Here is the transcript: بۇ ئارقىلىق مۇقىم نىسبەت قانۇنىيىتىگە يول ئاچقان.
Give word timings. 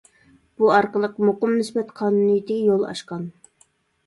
بۇ 0.61 0.71
ئارقىلىق 0.77 1.19
مۇقىم 1.29 1.51
نىسبەت 1.57 1.93
قانۇنىيىتىگە 2.01 2.65
يول 2.71 2.89
ئاچقان. 2.89 3.29